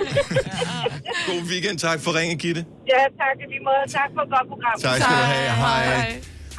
[1.28, 1.78] God weekend.
[1.88, 2.62] Tak for ringen, Gitte.
[2.94, 3.84] ja, tak i lige måde.
[4.00, 4.76] Tak for et godt program.
[4.88, 5.50] Tak skal du have.
[5.66, 5.84] Hej.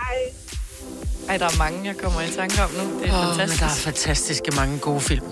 [0.03, 0.19] Hej.
[1.31, 2.85] Ej, der er mange, jeg kommer i tanke om nu.
[3.01, 3.61] Det er men fantastisk.
[3.63, 5.27] der er fantastiske mange gode film.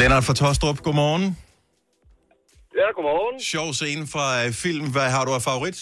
[0.00, 1.24] Lennart fra Tostrup, godmorgen.
[2.80, 3.36] Ja, godmorgen.
[3.54, 4.86] Sjov scene fra øh, film.
[4.96, 5.78] Hvad har du af favorit?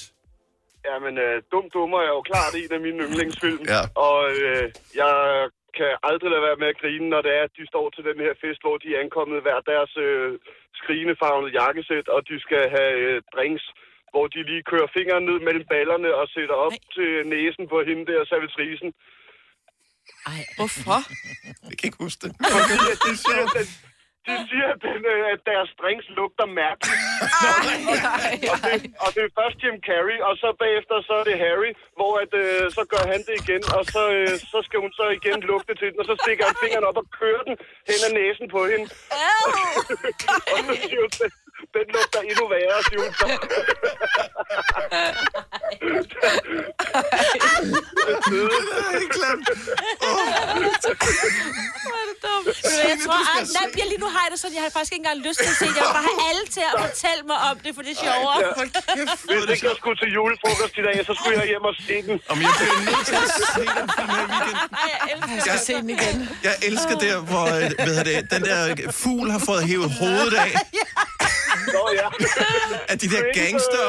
[0.88, 3.62] Jamen, øh, Dum Dummer er jo klart en af mine yndlingsfilm.
[3.74, 3.82] Ja.
[4.08, 4.64] Og øh,
[5.02, 5.14] jeg
[5.78, 8.18] kan aldrig lade være med at grine, når det er, at de står til den
[8.24, 10.30] her fest, hvor de er ankommet hver deres øh,
[10.80, 13.64] skrinefarvede jakkesæt, og de skal have øh, drinks,
[14.12, 16.92] hvor de lige kører fingeren ned mellem ballerne og sætter op Nej.
[16.96, 18.90] til næsen på hende der, servitrisen.
[20.32, 20.98] Ej, hvorfor?
[21.68, 22.30] Jeg kan ikke huske det.
[22.54, 23.68] Fordi at de siger, at,
[24.26, 25.00] de siger at, den,
[25.34, 27.00] at deres drinks lugter mærkeligt.
[28.52, 31.72] og, det, og det er først Jim Carrey, og så bagefter så er det Harry,
[31.98, 35.04] hvor at, øh, så gør han det igen, og så, øh, så skal hun så
[35.18, 37.56] igen lugte til den, og så stikker han fingeren op og kører den
[37.88, 38.86] hen ad næsen på hende.
[40.54, 41.30] og så siger hun, den,
[41.74, 43.26] den lugter endnu værre, siger hun så.
[52.90, 55.02] Jeg tror, at nej, jeg lige nu har jeg det sådan, jeg har faktisk ikke
[55.04, 55.76] engang lyst til at se det.
[55.78, 58.38] Jeg vil bare have alle til at fortælle mig om det, for det er sjovere.
[59.28, 62.14] Hvis ikke jeg skulle til julefrokost i dag, så skulle jeg hjem og se den.
[62.32, 63.86] Om jeg bliver nødt til at se den
[65.30, 65.42] her.
[65.50, 66.16] Jeg se den igen.
[66.48, 68.60] Jeg elsker der, hvor øh, hvad hedder det, den der
[69.02, 70.52] fugl har fået hævet hovedet af.
[71.72, 72.08] Nå ja.
[72.92, 73.84] At de der gangster,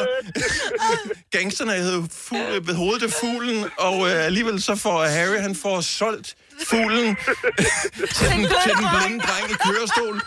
[1.37, 5.81] gangsterne havde fugl, ved hovedet af fuglen, og øh, alligevel så får Harry, han får
[5.81, 6.35] solgt
[6.67, 7.17] fuglen
[8.15, 10.21] til, den, til den blinde dreng i kørestol.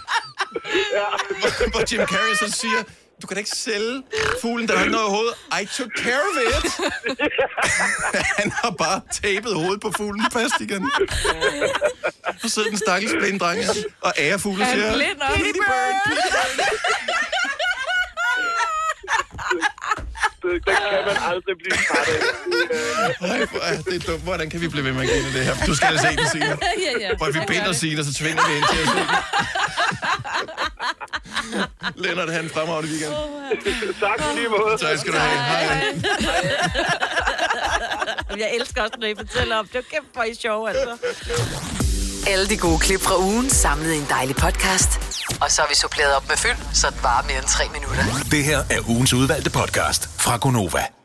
[1.70, 2.82] Hvor Jim Carrey så siger,
[3.22, 4.02] du kan da ikke sælge
[4.42, 5.34] fuglen, der har ikke noget i hovedet.
[5.62, 6.72] I took care of it.
[8.38, 10.90] Han har bare tapet hovedet på fuglen fast igen.
[12.42, 13.60] Og sidder den stakkels blinde dreng
[14.00, 14.90] og ærer fuglen Er han siger?
[14.90, 17.27] Pretty bird, pretty bird.
[20.48, 22.20] Det, det kan man aldrig blive træt af.
[23.30, 24.22] Ej, hvor er det dumt.
[24.22, 25.54] Hvordan kan vi blive ved med at grine det her?
[25.66, 26.56] Du skal se den, Signe.
[26.86, 27.10] ja, ja.
[27.16, 29.08] Hvor vi binder Signe, og så tvinger vi ind til at se den.
[32.04, 33.12] Lennart, han fremragende weekend.
[34.00, 34.78] tak i lige måde.
[34.80, 35.38] Tak skal du have.
[35.38, 35.94] Hej.
[38.38, 39.72] Jeg elsker også, når I fortæller om det.
[39.74, 40.96] Det er kæft, hvor I sjove, altså.
[42.26, 44.90] Alle de gode klip fra ugen samlet i en dejlig podcast.
[45.40, 48.04] Og så har vi suppleret op med fyld, så det varer mere end tre minutter.
[48.30, 50.97] Det her er ugens udvalgte podcast fra Gonova.